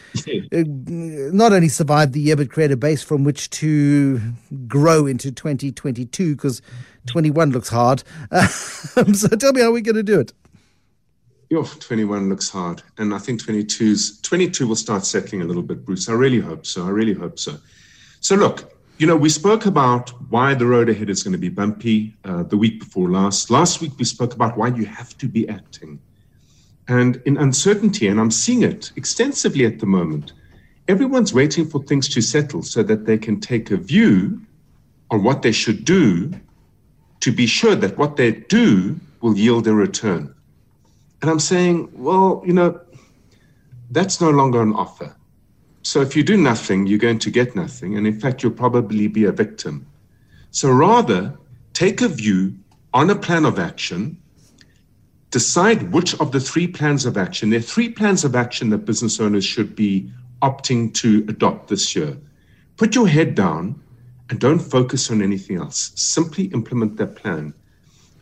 uh, 0.52 0.64
not 0.66 1.52
only 1.52 1.68
survive 1.68 2.12
the 2.12 2.20
year, 2.20 2.36
but 2.36 2.50
create 2.50 2.70
a 2.70 2.76
base 2.76 3.02
from 3.02 3.24
which 3.24 3.50
to 3.50 4.20
grow 4.66 5.06
into 5.06 5.30
2022 5.30 6.36
because 6.36 6.62
21 7.06 7.50
looks 7.50 7.68
hard. 7.68 8.02
so 8.48 9.28
tell 9.28 9.52
me 9.52 9.60
how 9.60 9.72
we're 9.72 9.82
going 9.82 9.96
to 9.96 10.02
do 10.02 10.20
it. 10.20 10.32
Yo, 11.52 11.62
21 11.62 12.30
looks 12.30 12.48
hard. 12.48 12.82
And 12.96 13.12
I 13.12 13.18
think 13.18 13.42
22's 13.42 14.22
22 14.22 14.66
will 14.66 14.74
start 14.74 15.04
settling 15.04 15.42
a 15.42 15.44
little 15.44 15.62
bit, 15.62 15.84
Bruce. 15.84 16.08
I 16.08 16.14
really 16.14 16.40
hope 16.40 16.64
so. 16.64 16.86
I 16.86 16.88
really 16.88 17.12
hope 17.12 17.38
so. 17.38 17.58
So 18.20 18.36
look, 18.36 18.72
you 18.96 19.06
know, 19.06 19.16
we 19.16 19.28
spoke 19.28 19.66
about 19.66 20.08
why 20.30 20.54
the 20.54 20.64
road 20.64 20.88
ahead 20.88 21.10
is 21.10 21.22
going 21.22 21.32
to 21.32 21.38
be 21.38 21.50
bumpy 21.50 22.14
uh, 22.24 22.44
the 22.44 22.56
week 22.56 22.80
before 22.80 23.10
last. 23.10 23.50
Last 23.50 23.82
week 23.82 23.92
we 23.98 24.06
spoke 24.06 24.32
about 24.32 24.56
why 24.56 24.68
you 24.68 24.86
have 24.86 25.18
to 25.18 25.28
be 25.28 25.46
acting. 25.46 26.00
And 26.88 27.20
in 27.26 27.36
uncertainty, 27.36 28.08
and 28.08 28.18
I'm 28.18 28.30
seeing 28.30 28.62
it 28.62 28.90
extensively 28.96 29.66
at 29.66 29.78
the 29.78 29.84
moment, 29.84 30.32
everyone's 30.88 31.34
waiting 31.34 31.68
for 31.68 31.82
things 31.82 32.08
to 32.14 32.22
settle 32.22 32.62
so 32.62 32.82
that 32.84 33.04
they 33.04 33.18
can 33.18 33.40
take 33.40 33.70
a 33.70 33.76
view 33.76 34.40
on 35.10 35.22
what 35.22 35.42
they 35.42 35.52
should 35.52 35.84
do 35.84 36.32
to 37.20 37.30
be 37.30 37.46
sure 37.46 37.74
that 37.74 37.98
what 37.98 38.16
they 38.16 38.32
do 38.32 38.98
will 39.20 39.36
yield 39.36 39.66
a 39.66 39.74
return. 39.74 40.34
And 41.22 41.30
I'm 41.30 41.40
saying, 41.40 41.88
well, 41.94 42.42
you 42.44 42.52
know, 42.52 42.80
that's 43.90 44.20
no 44.20 44.30
longer 44.30 44.60
an 44.60 44.74
offer. 44.74 45.16
So 45.82 46.00
if 46.00 46.16
you 46.16 46.24
do 46.24 46.36
nothing, 46.36 46.86
you're 46.86 46.98
going 46.98 47.20
to 47.20 47.30
get 47.30 47.54
nothing. 47.54 47.96
And 47.96 48.06
in 48.06 48.18
fact, 48.18 48.42
you'll 48.42 48.52
probably 48.52 49.06
be 49.06 49.24
a 49.24 49.32
victim. 49.32 49.86
So 50.50 50.70
rather, 50.70 51.38
take 51.74 52.02
a 52.02 52.08
view 52.08 52.54
on 52.92 53.08
a 53.08 53.14
plan 53.14 53.44
of 53.44 53.58
action, 53.58 54.20
decide 55.30 55.92
which 55.92 56.18
of 56.20 56.32
the 56.32 56.40
three 56.40 56.66
plans 56.66 57.06
of 57.06 57.16
action, 57.16 57.50
there 57.50 57.60
are 57.60 57.62
three 57.62 57.88
plans 57.88 58.24
of 58.24 58.36
action 58.36 58.70
that 58.70 58.78
business 58.78 59.20
owners 59.20 59.44
should 59.44 59.74
be 59.74 60.10
opting 60.42 60.92
to 60.94 61.24
adopt 61.28 61.68
this 61.68 61.96
year. 61.96 62.16
Put 62.76 62.94
your 62.94 63.08
head 63.08 63.34
down 63.34 63.80
and 64.28 64.40
don't 64.40 64.58
focus 64.58 65.10
on 65.10 65.22
anything 65.22 65.56
else. 65.56 65.92
Simply 65.94 66.44
implement 66.46 66.96
that 66.96 67.16
plan. 67.16 67.54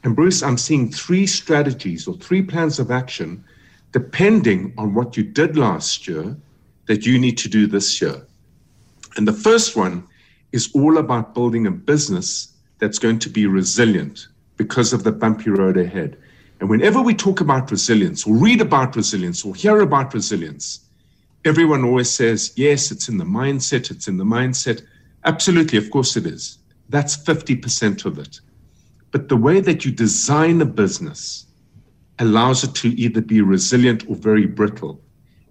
And 0.02 0.16
Bruce, 0.16 0.42
I'm 0.42 0.58
seeing 0.58 0.90
three 0.90 1.26
strategies 1.26 2.08
or 2.08 2.14
three 2.16 2.42
plans 2.42 2.78
of 2.78 2.90
action 2.90 3.44
depending 3.92 4.72
on 4.78 4.94
what 4.94 5.16
you 5.16 5.22
did 5.22 5.56
last 5.56 6.06
year 6.06 6.36
that 6.86 7.04
you 7.04 7.18
need 7.18 7.36
to 7.38 7.48
do 7.48 7.66
this 7.66 8.00
year. 8.00 8.26
And 9.16 9.26
the 9.26 9.32
first 9.32 9.76
one 9.76 10.04
is 10.52 10.70
all 10.74 10.98
about 10.98 11.34
building 11.34 11.66
a 11.66 11.70
business 11.70 12.52
that's 12.78 12.98
going 12.98 13.18
to 13.20 13.28
be 13.28 13.46
resilient 13.46 14.28
because 14.56 14.92
of 14.92 15.04
the 15.04 15.12
bumpy 15.12 15.50
road 15.50 15.76
ahead. 15.76 16.16
And 16.60 16.68
whenever 16.68 17.00
we 17.00 17.14
talk 17.14 17.40
about 17.40 17.70
resilience 17.70 18.26
or 18.26 18.34
read 18.34 18.60
about 18.60 18.96
resilience 18.96 19.44
or 19.44 19.54
hear 19.54 19.80
about 19.80 20.14
resilience, 20.14 20.80
everyone 21.44 21.84
always 21.84 22.10
says, 22.10 22.52
yes, 22.56 22.90
it's 22.90 23.08
in 23.08 23.18
the 23.18 23.24
mindset, 23.24 23.90
it's 23.90 24.08
in 24.08 24.18
the 24.18 24.24
mindset. 24.24 24.82
Absolutely, 25.24 25.78
of 25.78 25.90
course 25.90 26.16
it 26.16 26.26
is. 26.26 26.58
That's 26.88 27.16
50% 27.16 28.04
of 28.04 28.18
it. 28.18 28.40
But 29.10 29.28
the 29.28 29.36
way 29.36 29.60
that 29.60 29.84
you 29.84 29.90
design 29.90 30.60
a 30.60 30.66
business 30.66 31.46
allows 32.18 32.64
it 32.64 32.74
to 32.76 32.88
either 32.88 33.20
be 33.20 33.40
resilient 33.40 34.08
or 34.08 34.14
very 34.14 34.46
brittle. 34.46 35.00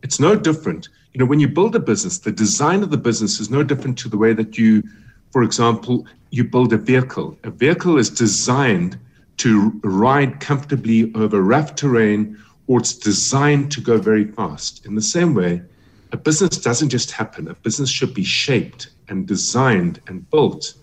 It's 0.04 0.20
no 0.20 0.36
different. 0.36 0.88
You 1.14 1.20
know, 1.20 1.26
when 1.26 1.40
you 1.40 1.48
build 1.48 1.76
a 1.76 1.80
business, 1.80 2.20
the 2.20 2.32
design 2.32 2.84
of 2.84 2.92
the 2.92 2.98
business 2.98 3.40
is 3.40 3.50
no 3.50 3.64
different 3.64 3.98
to 4.00 4.10
the 4.10 4.18
way 4.18 4.34
that 4.34 4.58
you, 4.58 4.84
for 5.32 5.44
example, 5.44 6.06
you 6.30 6.44
build 6.44 6.72
a 6.74 6.78
vehicle. 6.78 7.38
A 7.44 7.50
vehicle 7.50 7.98
is 7.98 8.10
designed 8.10 8.98
to 9.38 9.72
ride 9.84 10.40
comfortably 10.40 11.12
over 11.16 11.42
rough 11.42 11.76
terrain 11.76 12.38
or 12.68 12.80
it's 12.80 12.94
designed 12.94 13.72
to 13.72 13.82
go 13.82 13.98
very 13.98 14.26
fast. 14.26 14.86
In 14.86 14.94
the 14.94 15.02
same 15.02 15.34
way, 15.34 15.64
a 16.12 16.18
business 16.18 16.58
doesn't 16.58 16.90
just 16.90 17.12
happen. 17.12 17.48
A 17.48 17.56
business 17.56 17.90
should 17.90 18.14
be 18.14 18.24
shaped 18.24 18.90
and 19.08 19.28
designed 19.28 20.02
and 20.08 20.30
built 20.30 20.76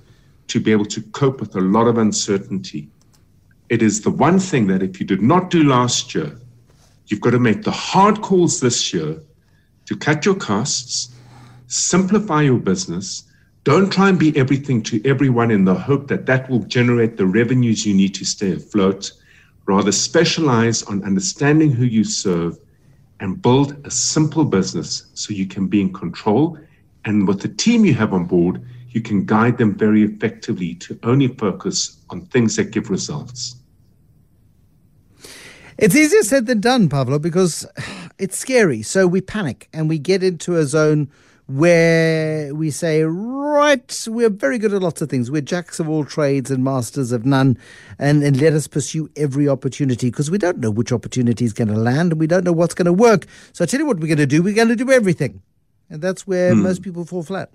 to 0.49 0.61
be 0.61 0.73
able 0.73 0.85
to 0.87 1.03
cope 1.03 1.41
with 1.41 1.55
a 1.57 1.61
lot 1.61 1.87
of 1.87 1.99
uncertainty. 1.99 2.89
It 3.69 3.83
is 3.83 4.03
the 4.03 4.11
one 4.11 4.39
thing 4.39 4.69
that 4.69 4.83
if 4.83 5.01
you 5.01 5.07
did 5.07 5.23
not 5.23 5.51
do 5.51 5.65
last 5.65 6.15
year, 6.15 6.39
you've 7.07 7.21
got 7.21 7.31
to 7.31 7.39
make 7.39 7.63
the 7.63 7.73
hard 7.73 8.23
calls 8.23 8.61
this 8.61 8.93
year 8.93 9.21
to 9.87 9.97
cut 9.97 10.25
your 10.25 10.35
costs, 10.35 11.15
simplify 11.67 12.43
your 12.43 12.59
business. 12.59 13.25
Don't 13.65 13.91
try 13.91 14.09
and 14.09 14.19
be 14.19 14.37
everything 14.37 14.83
to 14.85 15.05
everyone 15.05 15.51
in 15.51 15.65
the 15.65 15.75
hope 15.75 16.07
that 16.09 16.27
that 16.27 16.49
will 16.49 16.61
generate 16.61 17.17
the 17.17 17.27
revenues 17.27 17.85
you 17.85 17.95
need 17.95 18.15
to 18.15 18.25
stay 18.25 18.53
afloat. 18.53 19.11
Rather, 19.67 19.91
specialize 19.91 20.85
on 20.85 21.03
understanding 21.03 21.73
who 21.73 21.85
you 21.85 22.05
serve 22.05 22.59
and 23.19 23.43
build 23.43 23.77
a 23.85 23.91
simple 23.91 24.45
business 24.45 25.07
so 25.15 25.33
you 25.33 25.47
can 25.47 25.67
be 25.67 25.81
in 25.81 25.93
control. 25.93 26.59
And 27.05 27.27
with 27.27 27.41
the 27.41 27.49
team 27.49 27.85
you 27.85 27.95
have 27.95 28.13
on 28.13 28.27
board, 28.27 28.63
you 28.97 29.03
can 29.03 29.27
guide 29.27 29.59
them 29.59 29.75
very 29.75 30.03
effectively 30.03 30.75
to 30.77 30.99
only 31.03 31.29
focus 31.29 31.99
on 32.09 32.23
things 32.29 32.57
that 32.57 32.71
give 32.71 32.89
results. 32.89 33.57
It's 35.77 35.95
easier 35.95 36.23
said 36.23 36.47
than 36.47 36.61
done, 36.63 36.89
Pavlo, 36.89 37.19
because 37.19 37.67
it's 38.19 38.39
scary. 38.39 38.81
So 38.81 39.07
we 39.07 39.21
panic 39.21 39.69
and 39.75 39.91
we 39.91 39.99
get 39.99 40.23
into 40.23 40.57
a 40.57 40.65
zone 40.65 41.11
where 41.45 42.55
we 42.55 42.71
say, 42.71 43.03
right, 43.03 44.05
we're 44.09 44.31
very 44.31 44.57
good 44.57 44.73
at 44.73 44.81
lots 44.81 45.03
of 45.03 45.11
things. 45.11 45.31
We're 45.31 45.43
jacks 45.43 45.79
of 45.79 45.91
all 45.91 46.07
trades 46.07 46.51
and 46.51 46.65
masters 46.65 47.13
of 47.13 47.27
none. 47.27 47.59
And, 47.99 48.23
and 48.23 48.41
let 48.41 48.55
us 48.55 48.67
pursue 48.67 49.11
every 49.15 49.47
opportunity 49.47 50.09
because 50.11 50.31
we 50.31 50.39
don't 50.39 50.57
know 50.57 50.71
which 50.71 50.91
opportunity 50.91 51.45
is 51.45 51.53
going 51.53 51.69
to 51.69 51.77
land 51.77 52.13
and 52.13 52.19
we 52.19 52.27
don't 52.27 52.45
know 52.45 52.53
what's 52.53 52.75
going 52.75 52.87
to 52.87 52.95
work. 52.95 53.27
So 53.53 53.63
I 53.63 53.67
tell 53.67 53.79
you 53.79 53.87
what 53.87 54.01
we're 54.01 54.07
going 54.07 54.17
to 54.17 54.27
do. 54.27 54.43
We're 54.43 54.55
going 54.55 54.69
to 54.69 54.75
do 54.77 54.91
everything. 54.91 55.43
And 55.91 56.01
that's 56.01 56.27
where 56.27 56.55
hmm. 56.55 56.63
most 56.63 56.83
people 56.83 57.05
fall 57.05 57.23
flat. 57.23 57.51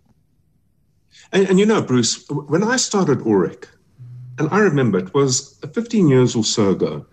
And, 1.32 1.48
and, 1.50 1.60
you 1.60 1.66
know, 1.66 1.82
Bruce, 1.82 2.28
when 2.30 2.64
I 2.64 2.78
started 2.78 3.20
Aurik, 3.20 3.68
and 4.38 4.50
I 4.52 4.60
remember 4.60 4.98
it 5.00 5.14
was 5.14 5.58
15 5.74 6.08
years 6.08 6.36
or 6.36 6.44
so 6.44 6.70
ago, 6.72 7.06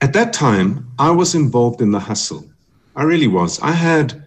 at 0.00 0.12
that 0.12 0.32
time, 0.32 0.90
I 0.98 1.10
was 1.10 1.34
involved 1.34 1.80
in 1.80 1.90
the 1.90 2.00
hustle. 2.00 2.44
I 2.96 3.02
really 3.04 3.28
was. 3.28 3.60
I 3.60 3.72
had 3.72 4.24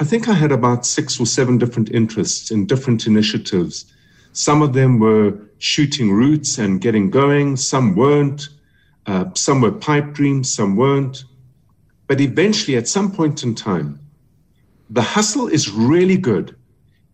I 0.00 0.04
think 0.04 0.28
I 0.28 0.32
had 0.32 0.50
about 0.50 0.84
six 0.84 1.20
or 1.20 1.26
seven 1.26 1.56
different 1.56 1.90
interests 1.90 2.50
in 2.50 2.66
different 2.66 3.06
initiatives. 3.06 3.92
Some 4.32 4.60
of 4.60 4.72
them 4.72 4.98
were 4.98 5.38
shooting 5.58 6.10
roots 6.10 6.58
and 6.58 6.80
getting 6.80 7.10
going, 7.10 7.56
some 7.56 7.94
weren't. 7.94 8.48
Uh, 9.06 9.26
some 9.34 9.60
were 9.60 9.70
pipe 9.70 10.12
dreams, 10.12 10.52
some 10.52 10.74
weren't. 10.74 11.24
But 12.08 12.20
eventually, 12.20 12.76
at 12.76 12.88
some 12.88 13.12
point 13.12 13.44
in 13.44 13.54
time, 13.54 14.00
the 14.90 15.02
hustle 15.02 15.46
is 15.46 15.70
really 15.70 16.16
good 16.16 16.56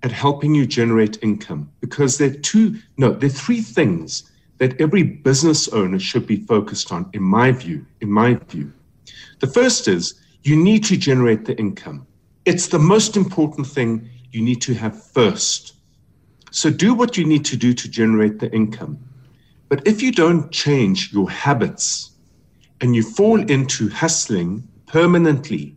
at 0.02 0.12
helping 0.12 0.54
you 0.54 0.66
generate 0.66 1.22
income 1.22 1.70
because 1.80 2.18
there 2.18 2.30
are 2.30 2.34
two, 2.34 2.76
no, 2.96 3.12
there 3.12 3.28
are 3.28 3.32
three 3.32 3.60
things 3.60 4.30
that 4.58 4.80
every 4.80 5.02
business 5.02 5.68
owner 5.68 5.98
should 5.98 6.26
be 6.26 6.36
focused 6.36 6.92
on, 6.92 7.08
in 7.12 7.22
my 7.22 7.50
view. 7.52 7.84
In 8.00 8.10
my 8.10 8.34
view, 8.48 8.72
the 9.40 9.46
first 9.46 9.88
is 9.88 10.20
you 10.42 10.56
need 10.56 10.84
to 10.84 10.96
generate 10.96 11.44
the 11.44 11.56
income. 11.58 12.06
It's 12.44 12.68
the 12.68 12.78
most 12.78 13.16
important 13.16 13.66
thing 13.66 14.08
you 14.32 14.42
need 14.42 14.62
to 14.62 14.74
have 14.74 15.02
first. 15.02 15.74
So 16.50 16.70
do 16.70 16.94
what 16.94 17.16
you 17.16 17.24
need 17.24 17.44
to 17.46 17.56
do 17.56 17.72
to 17.74 17.88
generate 17.88 18.38
the 18.38 18.52
income. 18.52 18.98
But 19.68 19.86
if 19.86 20.02
you 20.02 20.12
don't 20.12 20.50
change 20.50 21.12
your 21.12 21.30
habits 21.30 22.10
and 22.80 22.96
you 22.96 23.02
fall 23.02 23.40
into 23.40 23.88
hustling 23.88 24.66
permanently, 24.86 25.76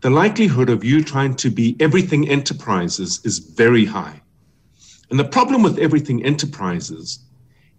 the 0.00 0.10
likelihood 0.10 0.70
of 0.70 0.84
you 0.84 1.02
trying 1.02 1.34
to 1.36 1.50
be 1.50 1.76
everything 1.80 2.28
enterprises 2.28 3.20
is 3.24 3.38
very 3.38 3.84
high. 3.84 4.20
And 5.10 5.18
the 5.18 5.24
problem 5.24 5.62
with 5.62 5.78
everything 5.78 6.24
enterprises 6.24 7.18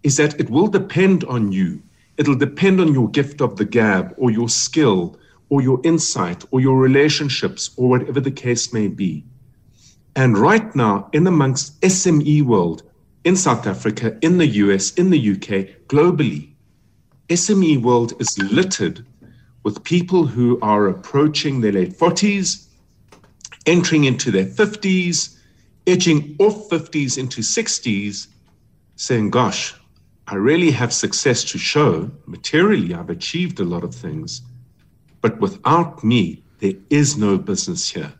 is 0.02 0.16
that 0.16 0.38
it 0.38 0.50
will 0.50 0.66
depend 0.66 1.24
on 1.24 1.52
you. 1.52 1.82
It'll 2.18 2.34
depend 2.34 2.80
on 2.80 2.92
your 2.92 3.08
gift 3.08 3.40
of 3.40 3.56
the 3.56 3.64
gab 3.64 4.14
or 4.18 4.30
your 4.30 4.48
skill 4.48 5.18
or 5.48 5.62
your 5.62 5.80
insight 5.82 6.44
or 6.50 6.60
your 6.60 6.78
relationships 6.78 7.70
or 7.76 7.88
whatever 7.88 8.20
the 8.20 8.30
case 8.30 8.72
may 8.72 8.88
be. 8.88 9.24
And 10.14 10.36
right 10.36 10.74
now, 10.76 11.08
in 11.12 11.26
amongst 11.26 11.80
SME 11.80 12.42
world, 12.42 12.82
in 13.24 13.36
South 13.36 13.66
Africa, 13.66 14.18
in 14.20 14.38
the 14.38 14.46
US, 14.46 14.92
in 14.94 15.10
the 15.10 15.32
UK, 15.32 15.86
globally, 15.86 16.50
SME 17.28 17.80
world 17.80 18.12
is 18.20 18.38
littered 18.38 19.06
with 19.62 19.84
people 19.84 20.26
who 20.26 20.58
are 20.60 20.88
approaching 20.88 21.60
their 21.60 21.72
late 21.72 21.92
40s, 21.92 22.66
entering 23.66 24.04
into 24.04 24.30
their 24.30 24.46
50s, 24.46 25.36
edging 25.86 26.36
off 26.38 26.68
50s 26.70 27.18
into 27.18 27.40
60s, 27.40 28.28
saying, 28.96 29.30
Gosh, 29.30 29.74
I 30.26 30.36
really 30.36 30.70
have 30.70 30.92
success 30.92 31.44
to 31.44 31.58
show. 31.58 32.10
Materially, 32.26 32.94
I've 32.94 33.10
achieved 33.10 33.60
a 33.60 33.64
lot 33.64 33.84
of 33.84 33.94
things. 33.94 34.42
But 35.20 35.40
without 35.40 36.02
me, 36.04 36.42
there 36.58 36.74
is 36.88 37.16
no 37.16 37.36
business 37.36 37.90
here. 37.90 38.12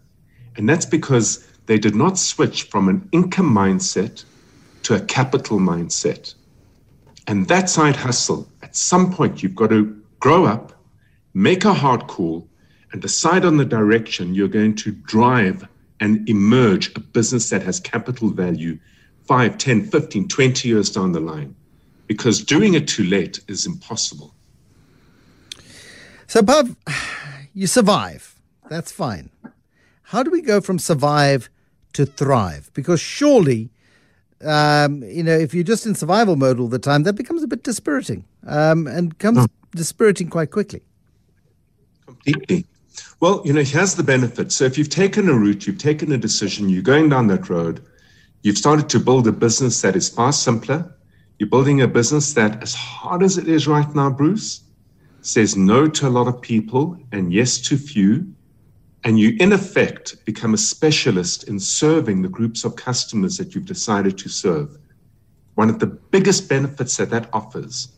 And 0.57 0.69
that's 0.69 0.87
because 0.87 1.47
they 1.67 1.79
did 1.79 1.95
not 1.95 2.19
switch 2.19 2.65
from 2.65 2.89
an 2.89 3.09
income 3.13 3.55
mindset 3.55 4.25
to 4.83 4.97
a 4.97 5.01
capital 5.01 5.59
mindset. 5.59 6.35
And 7.27 7.47
that 7.49 7.71
side 7.71 7.97
hustle, 7.97 8.49
at 8.63 8.75
some 8.75 9.13
point, 9.13 9.43
you've 9.43 9.55
got 9.55 9.71
to 9.71 10.03
grow 10.19 10.47
up, 10.47 10.73
make 11.35 11.65
a 11.65 11.75
hard 11.75 12.07
call, 12.07 12.49
and 12.93 13.01
decide 13.01 13.45
on 13.45 13.57
the 13.57 13.65
direction 13.65 14.35
you're 14.35 14.49
going 14.49 14.75
to 14.77 14.93
drive 14.93 15.67
and 16.01 16.29
emerge 16.29 16.95
a 16.97 17.01
business 17.01 17.51
that 17.51 17.63
has 17.63 17.79
capital 17.79 18.31
value 18.31 18.79
5, 19.27 19.59
10, 19.59 19.87
15, 19.91 20.29
20 20.29 20.69
years 20.69 20.91
down 20.91 21.13
the 21.13 21.21
line. 21.21 21.55
Because 22.07 22.43
doing 22.43 22.75
it 22.75 22.89
too 22.89 23.05
late 23.05 23.39
is 23.47 23.67
impossible. 23.67 24.35
So, 26.27 26.43
Bob, 26.43 26.75
you 27.55 27.67
survive. 27.67 28.35
That's 28.69 28.91
fine. 28.91 29.31
How 30.03 30.25
do 30.25 30.31
we 30.31 30.41
go 30.41 30.61
from 30.61 30.79
survive 30.79 31.49
to 31.93 32.07
thrive? 32.07 32.71
Because 32.75 33.01
surely, 33.01 33.71
um, 34.45 35.05
you 35.05 35.23
know, 35.23 35.37
if 35.37 35.55
you're 35.55 35.63
just 35.63 35.87
in 35.87 35.95
survival 35.95 36.35
mode 36.35 36.59
all 36.59 36.69
the 36.69 36.81
time, 36.81 37.05
that 37.05 37.13
becomes 37.13 37.45
a 37.45 37.47
bit 37.47 37.63
dispiriting 37.63 38.25
um, 38.47 38.89
and 38.89 39.19
comes 39.19 39.39
oh. 39.39 39.47
dispiriting 39.73 40.29
quite 40.29 40.51
quickly. 40.51 40.83
Completely. 42.25 42.67
Well, 43.21 43.43
you 43.45 43.53
know, 43.53 43.63
here's 43.63 43.95
the 43.95 44.03
benefit. 44.03 44.53
So 44.53 44.65
if 44.65 44.77
you've 44.79 44.89
taken 44.89 45.29
a 45.29 45.35
route, 45.35 45.67
you've 45.67 45.79
taken 45.79 46.13
a 46.13 46.19
decision, 46.19 46.69
you're 46.69 46.83
going 46.83 47.09
down 47.09 47.27
that 47.29 47.49
road, 47.49 47.85
you've 48.43 48.59
started 48.59 48.89
to 48.91 48.99
build 48.99 49.27
a 49.27 49.33
business 49.33 49.81
that 49.83 49.97
is 49.97 50.09
far 50.09 50.33
simpler. 50.33 50.97
You're 51.39 51.49
building 51.49 51.83
a 51.83 51.89
business 51.89 52.35
that, 52.35 52.63
as 52.63 52.75
hard 52.75 53.23
as 53.23 53.39
it 53.39 53.49
is 53.49 53.67
right 53.67 53.95
now, 53.95 54.11
Bruce, 54.11 54.63
says 55.23 55.57
no 55.57 55.87
to 55.87 56.09
a 56.09 56.11
lot 56.11 56.29
of 56.29 56.41
people 56.41 56.99
and 57.13 57.33
yes 57.33 57.59
to 57.59 57.77
few, 57.77 58.33
and 59.05 59.19
you 59.19 59.37
in 59.41 59.53
effect 59.53 60.25
become 60.25 60.55
a 60.55 60.59
specialist 60.59 61.45
in 61.45 61.59
serving 61.59 62.21
the 62.23 62.29
groups 62.29 62.65
of 62.65 62.77
customers 62.77 63.37
that 63.39 63.55
you've 63.55 63.67
decided 63.67 64.19
to 64.19 64.29
serve, 64.29 64.77
one 65.55 65.71
of 65.71 65.79
the 65.79 65.87
biggest 65.87 66.49
benefits 66.49 66.97
that 66.97 67.11
that 67.11 67.29
offers 67.33 67.89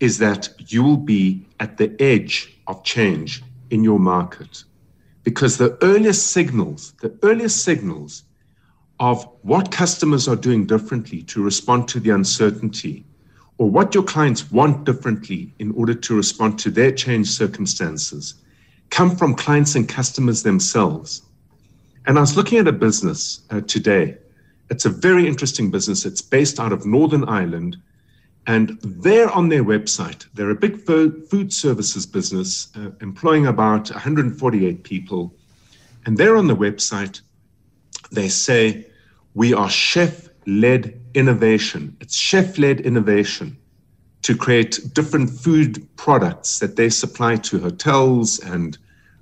is 0.00 0.18
that 0.18 0.48
you 0.72 0.82
will 0.82 0.96
be 0.96 1.46
at 1.60 1.76
the 1.76 1.94
edge 2.00 2.58
of 2.66 2.84
change 2.84 3.42
in 3.70 3.82
your 3.82 3.98
market. 3.98 4.64
Because 5.24 5.56
the 5.56 5.76
earliest 5.82 6.28
signals, 6.28 6.92
the 7.00 7.16
earliest 7.22 7.64
signals 7.64 8.24
of 9.00 9.24
what 9.42 9.72
customers 9.72 10.28
are 10.28 10.36
doing 10.36 10.66
differently 10.66 11.22
to 11.22 11.42
respond 11.42 11.88
to 11.88 12.00
the 12.00 12.10
uncertainty 12.10 13.04
or 13.58 13.68
what 13.68 13.94
your 13.94 14.04
clients 14.04 14.50
want 14.50 14.84
differently 14.84 15.52
in 15.58 15.72
order 15.72 15.94
to 15.94 16.14
respond 16.14 16.58
to 16.58 16.70
their 16.70 16.92
changed 16.92 17.30
circumstances 17.30 18.34
come 18.90 19.16
from 19.16 19.34
clients 19.34 19.74
and 19.74 19.88
customers 19.88 20.42
themselves. 20.42 21.22
And 22.06 22.18
I 22.18 22.20
was 22.20 22.36
looking 22.36 22.58
at 22.58 22.68
a 22.68 22.72
business 22.72 23.40
uh, 23.50 23.60
today. 23.62 24.16
It's 24.70 24.84
a 24.84 24.90
very 24.90 25.26
interesting 25.26 25.70
business. 25.70 26.04
It's 26.04 26.22
based 26.22 26.60
out 26.60 26.72
of 26.72 26.86
Northern 26.86 27.28
Ireland. 27.28 27.76
And 28.46 28.78
there 28.80 29.28
on 29.30 29.48
their 29.48 29.64
website, 29.64 30.26
they're 30.34 30.50
a 30.50 30.54
big 30.54 30.80
food 30.80 31.52
services 31.52 32.06
business 32.06 32.68
uh, 32.76 32.90
employing 33.00 33.46
about 33.46 33.90
148 33.90 34.84
people. 34.84 35.34
And 36.04 36.16
there 36.16 36.36
on 36.36 36.46
the 36.46 36.56
website, 36.56 37.20
they 38.12 38.28
say, 38.28 38.86
We 39.34 39.52
are 39.52 39.68
chef 39.68 40.28
led 40.46 41.00
innovation. 41.14 41.96
It's 42.00 42.14
chef 42.14 42.56
led 42.56 42.80
innovation 42.80 43.58
to 44.22 44.36
create 44.36 44.80
different 44.92 45.30
food 45.30 45.86
products 45.96 46.60
that 46.60 46.76
they 46.76 46.88
supply 46.88 47.36
to 47.36 47.58
hotels 47.58 48.38
and 48.40 48.78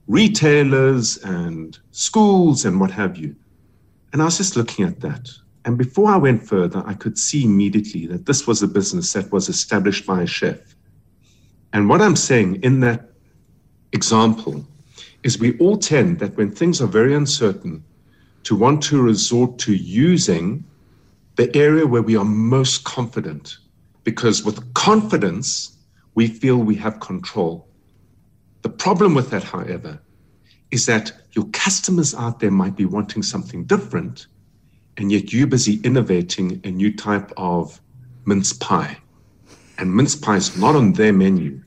retailers 0.06 1.16
and 1.18 1.78
schools 1.92 2.64
and 2.64 2.78
what 2.78 2.90
have 2.90 3.16
you. 3.16 3.34
And 4.12 4.20
I 4.20 4.26
was 4.26 4.36
just 4.36 4.56
looking 4.56 4.84
at 4.84 5.00
that. 5.00 5.30
And 5.64 5.78
before 5.78 6.10
I 6.10 6.16
went 6.16 6.46
further, 6.46 6.82
I 6.86 6.94
could 6.94 7.16
see 7.16 7.44
immediately 7.44 8.06
that 8.06 8.26
this 8.26 8.46
was 8.46 8.62
a 8.62 8.68
business 8.68 9.12
that 9.14 9.32
was 9.32 9.48
established 9.48 10.06
by 10.06 10.22
a 10.22 10.26
chef. 10.26 10.58
And 11.72 11.88
what 11.88 12.02
I'm 12.02 12.16
saying 12.16 12.62
in 12.62 12.80
that 12.80 13.10
example 13.92 14.64
is 15.22 15.38
we 15.38 15.56
all 15.58 15.78
tend 15.78 16.18
that 16.18 16.36
when 16.36 16.50
things 16.50 16.82
are 16.82 16.86
very 16.86 17.14
uncertain 17.14 17.82
to 18.44 18.54
want 18.54 18.82
to 18.84 19.02
resort 19.02 19.58
to 19.58 19.74
using 19.74 20.64
the 21.36 21.54
area 21.56 21.86
where 21.86 22.02
we 22.02 22.14
are 22.16 22.24
most 22.24 22.84
confident, 22.84 23.56
because 24.04 24.44
with 24.44 24.74
confidence, 24.74 25.78
we 26.14 26.28
feel 26.28 26.58
we 26.58 26.76
have 26.76 27.00
control. 27.00 27.66
The 28.62 28.68
problem 28.68 29.14
with 29.14 29.30
that, 29.30 29.42
however, 29.42 30.00
is 30.70 30.86
that 30.86 31.12
your 31.32 31.46
customers 31.46 32.14
out 32.14 32.38
there 32.38 32.50
might 32.50 32.76
be 32.76 32.84
wanting 32.84 33.22
something 33.22 33.64
different, 33.64 34.26
and 34.96 35.10
yet 35.10 35.32
you're 35.32 35.46
busy 35.46 35.80
innovating 35.82 36.60
a 36.64 36.70
new 36.70 36.94
type 36.94 37.32
of 37.36 37.80
mince 38.24 38.52
pie. 38.52 38.98
And 39.78 39.94
mince 39.94 40.14
pie 40.14 40.36
is 40.36 40.56
not 40.56 40.76
on 40.76 40.92
their 40.92 41.12
menu. 41.12 41.62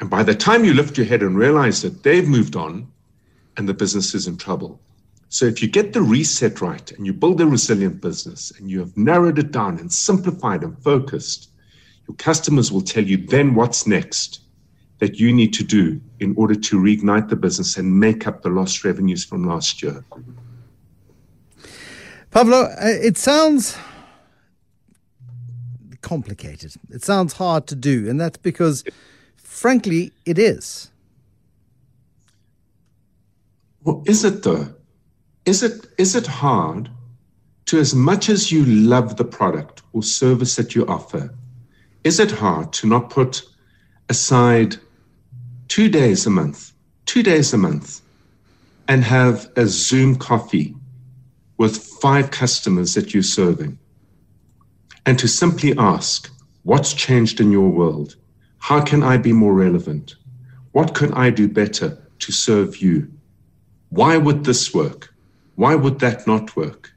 And 0.00 0.08
by 0.08 0.22
the 0.22 0.34
time 0.34 0.64
you 0.64 0.74
lift 0.74 0.96
your 0.96 1.06
head 1.06 1.22
and 1.22 1.36
realize 1.36 1.82
that 1.82 2.02
they've 2.02 2.26
moved 2.26 2.56
on 2.56 2.90
and 3.56 3.68
the 3.68 3.74
business 3.74 4.14
is 4.14 4.26
in 4.26 4.36
trouble, 4.36 4.80
so 5.28 5.46
if 5.46 5.62
you 5.62 5.68
get 5.68 5.92
the 5.92 6.02
reset 6.02 6.60
right 6.60 6.92
and 6.92 7.06
you 7.06 7.12
build 7.12 7.40
a 7.40 7.46
resilient 7.46 8.00
business 8.00 8.52
and 8.58 8.70
you 8.70 8.80
have 8.80 8.96
narrowed 8.96 9.38
it 9.38 9.50
down 9.50 9.78
and 9.78 9.90
simplified 9.90 10.62
and 10.62 10.76
focused, 10.82 11.50
your 12.06 12.16
customers 12.16 12.72
will 12.72 12.82
tell 12.82 13.04
you 13.04 13.16
then 13.16 13.54
what's 13.54 13.86
next 13.86 14.40
that 14.98 15.18
you 15.18 15.32
need 15.32 15.52
to 15.54 15.64
do 15.64 16.00
in 16.20 16.34
order 16.36 16.54
to 16.54 16.78
reignite 16.78 17.28
the 17.28 17.36
business 17.36 17.76
and 17.76 17.98
make 17.98 18.26
up 18.26 18.42
the 18.42 18.50
lost 18.50 18.84
revenues 18.84 19.24
from 19.24 19.46
last 19.46 19.82
year. 19.82 20.04
Pavlo, 22.32 22.62
uh, 22.64 22.76
it 22.80 23.16
sounds 23.16 23.78
complicated. 26.00 26.74
It 26.90 27.04
sounds 27.04 27.34
hard 27.34 27.66
to 27.68 27.76
do, 27.76 28.10
and 28.10 28.20
that's 28.20 28.38
because, 28.38 28.82
frankly, 29.36 30.12
it 30.26 30.38
is. 30.38 30.90
Well, 33.84 34.02
is 34.06 34.24
it 34.24 34.42
though? 34.42 34.74
is 35.44 35.62
it 35.62 35.86
is 35.98 36.14
it 36.14 36.26
hard 36.26 36.88
to 37.66 37.78
as 37.78 37.94
much 37.94 38.28
as 38.28 38.52
you 38.52 38.64
love 38.64 39.16
the 39.16 39.24
product 39.24 39.82
or 39.92 40.02
service 40.02 40.56
that 40.56 40.74
you 40.74 40.86
offer 40.86 41.34
is 42.04 42.20
it 42.20 42.30
hard 42.30 42.72
to 42.72 42.86
not 42.86 43.10
put 43.10 43.42
aside 44.08 44.76
two 45.68 45.88
days 45.88 46.26
a 46.26 46.30
month 46.30 46.72
two 47.06 47.22
days 47.22 47.52
a 47.52 47.58
month 47.58 48.02
and 48.88 49.02
have 49.02 49.50
a 49.56 49.66
Zoom 49.66 50.16
coffee 50.16 50.74
with 51.62 51.76
five 51.76 52.32
customers 52.32 52.94
that 52.94 53.14
you're 53.14 53.22
serving 53.22 53.78
and 55.06 55.16
to 55.16 55.28
simply 55.28 55.72
ask, 55.78 56.28
What's 56.64 56.92
changed 56.92 57.40
in 57.40 57.52
your 57.52 57.68
world? 57.68 58.16
How 58.58 58.82
can 58.82 59.04
I 59.04 59.16
be 59.16 59.32
more 59.32 59.54
relevant? 59.54 60.16
What 60.72 60.94
could 60.94 61.12
I 61.12 61.30
do 61.30 61.46
better 61.46 61.88
to 62.18 62.32
serve 62.32 62.78
you? 62.78 63.12
Why 63.90 64.16
would 64.16 64.42
this 64.44 64.74
work? 64.74 65.14
Why 65.54 65.76
would 65.76 66.00
that 66.00 66.26
not 66.26 66.56
work? 66.56 66.92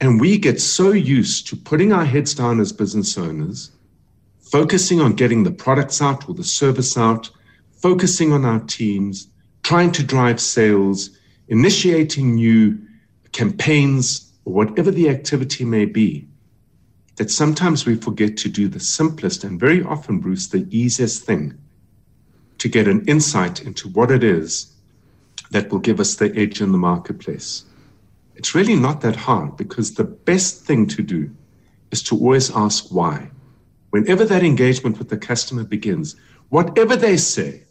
And 0.00 0.20
we 0.20 0.36
get 0.36 0.60
so 0.60 0.90
used 0.90 1.46
to 1.46 1.56
putting 1.56 1.92
our 1.92 2.04
heads 2.04 2.34
down 2.34 2.58
as 2.58 2.72
business 2.72 3.16
owners, 3.16 3.70
focusing 4.40 5.00
on 5.00 5.12
getting 5.12 5.44
the 5.44 5.52
products 5.64 6.02
out 6.02 6.28
or 6.28 6.34
the 6.34 6.50
service 6.60 6.98
out, 6.98 7.30
focusing 7.70 8.32
on 8.32 8.44
our 8.44 8.60
teams, 8.60 9.28
trying 9.62 9.92
to 9.92 10.02
drive 10.02 10.40
sales, 10.40 11.10
initiating 11.46 12.34
new 12.34 12.76
campaigns, 13.32 14.32
whatever 14.44 14.90
the 14.90 15.08
activity 15.08 15.64
may 15.64 15.84
be, 15.84 16.28
that 17.16 17.30
sometimes 17.30 17.86
we 17.86 17.94
forget 17.94 18.36
to 18.38 18.48
do 18.48 18.68
the 18.68 18.80
simplest 18.80 19.44
and 19.44 19.60
very 19.60 19.82
often, 19.82 20.20
Bruce, 20.20 20.48
the 20.48 20.66
easiest 20.70 21.24
thing 21.24 21.58
to 22.58 22.68
get 22.68 22.88
an 22.88 23.04
insight 23.06 23.62
into 23.62 23.88
what 23.88 24.10
it 24.10 24.22
is 24.22 24.74
that 25.50 25.70
will 25.70 25.78
give 25.78 26.00
us 26.00 26.14
the 26.14 26.34
edge 26.36 26.60
in 26.60 26.72
the 26.72 26.78
marketplace. 26.78 27.64
It's 28.36 28.54
really 28.54 28.76
not 28.76 29.00
that 29.02 29.16
hard 29.16 29.56
because 29.56 29.94
the 29.94 30.04
best 30.04 30.64
thing 30.64 30.86
to 30.88 31.02
do 31.02 31.30
is 31.90 32.02
to 32.04 32.16
always 32.16 32.54
ask 32.54 32.86
why. 32.90 33.30
Whenever 33.90 34.24
that 34.24 34.42
engagement 34.42 34.98
with 34.98 35.08
the 35.08 35.16
customer 35.16 35.64
begins, 35.64 36.16
whatever 36.48 36.96
they 36.96 37.16
say, 37.16 37.64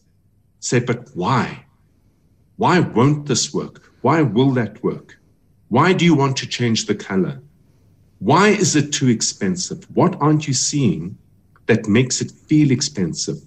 say, 0.59 0.79
but 0.79 1.09
why? 1.15 1.65
Why 2.57 2.79
won't 2.79 3.27
this 3.27 3.53
work? 3.53 3.93
Why 4.01 4.21
will 4.21 4.51
that 4.51 4.83
work? 4.83 5.18
Why 5.69 5.93
do 5.93 6.03
you 6.03 6.15
want 6.15 6.35
to 6.37 6.47
change 6.47 6.87
the 6.87 6.95
color? 6.95 7.41
Why 8.17 8.49
is 8.49 8.75
it 8.75 8.91
too 8.91 9.07
expensive? 9.07 9.85
What 9.95 10.19
aren't 10.19 10.47
you 10.47 10.53
seeing 10.53 11.17
that 11.67 11.87
makes 11.87 12.21
it 12.21 12.31
feel 12.31 12.71
expensive? 12.71 13.37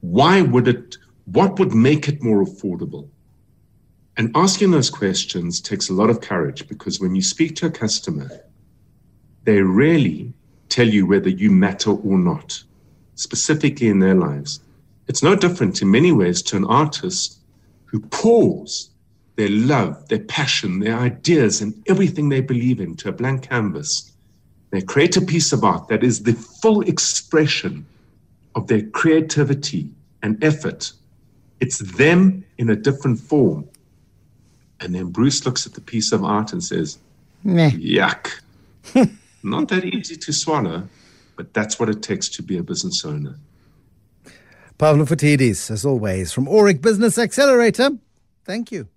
Why 0.00 0.42
would 0.42 0.68
it, 0.68 0.98
what 1.24 1.58
would 1.58 1.74
make 1.74 2.08
it 2.08 2.22
more 2.22 2.44
affordable? 2.44 3.08
And 4.16 4.30
asking 4.36 4.70
those 4.70 4.90
questions 4.90 5.60
takes 5.60 5.88
a 5.88 5.94
lot 5.94 6.10
of 6.10 6.20
courage 6.20 6.68
because 6.68 7.00
when 7.00 7.14
you 7.14 7.22
speak 7.22 7.56
to 7.56 7.66
a 7.66 7.70
customer, 7.70 8.28
they 9.44 9.60
rarely 9.60 10.34
tell 10.68 10.86
you 10.86 11.06
whether 11.06 11.30
you 11.30 11.50
matter 11.50 11.90
or 11.90 12.18
not, 12.18 12.62
specifically 13.14 13.88
in 13.88 13.98
their 13.98 14.14
lives. 14.14 14.60
It's 15.08 15.22
no 15.22 15.34
different 15.34 15.82
in 15.82 15.90
many 15.90 16.12
ways 16.12 16.42
to 16.42 16.56
an 16.56 16.64
artist 16.66 17.38
who 17.86 18.00
pours 18.00 18.90
their 19.36 19.48
love, 19.48 20.08
their 20.08 20.20
passion, 20.20 20.80
their 20.80 20.98
ideas, 20.98 21.60
and 21.60 21.74
everything 21.88 22.28
they 22.28 22.40
believe 22.40 22.80
in 22.80 22.96
to 22.96 23.08
a 23.08 23.12
blank 23.12 23.48
canvas. 23.48 24.12
They 24.70 24.80
create 24.80 25.16
a 25.16 25.20
piece 25.20 25.52
of 25.52 25.64
art 25.64 25.88
that 25.88 26.04
is 26.04 26.22
the 26.22 26.32
full 26.32 26.82
expression 26.82 27.86
of 28.54 28.66
their 28.66 28.82
creativity 28.82 29.88
and 30.22 30.42
effort. 30.42 30.92
It's 31.60 31.78
them 31.78 32.44
in 32.58 32.70
a 32.70 32.76
different 32.76 33.18
form. 33.18 33.68
And 34.80 34.94
then 34.94 35.06
Bruce 35.06 35.44
looks 35.44 35.66
at 35.66 35.74
the 35.74 35.80
piece 35.80 36.12
of 36.12 36.24
art 36.24 36.52
and 36.52 36.62
says, 36.62 36.98
Meh. 37.42 37.70
Yuck. 37.70 38.30
Not 39.42 39.68
that 39.68 39.84
easy 39.84 40.16
to 40.16 40.32
swallow, 40.32 40.88
but 41.36 41.52
that's 41.52 41.78
what 41.78 41.88
it 41.88 42.02
takes 42.02 42.28
to 42.30 42.42
be 42.42 42.56
a 42.56 42.62
business 42.62 43.04
owner. 43.04 43.36
Pavlo 44.78 45.04
Phitidis, 45.04 45.70
as 45.70 45.84
always, 45.84 46.32
from 46.32 46.46
Aurik 46.46 46.80
Business 46.80 47.18
Accelerator. 47.18 47.90
Thank 48.44 48.72
you. 48.72 48.88